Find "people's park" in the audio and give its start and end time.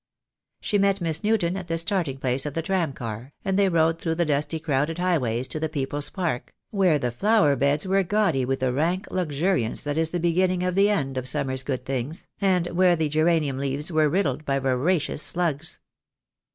5.69-6.55